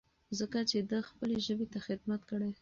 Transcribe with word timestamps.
ځکه 0.39 0.59
چې 0.69 0.77
ده 0.89 0.99
خپلې 1.09 1.37
ژبې 1.45 1.65
ته 1.73 1.79
خدمت 1.87 2.21
کړی. 2.29 2.51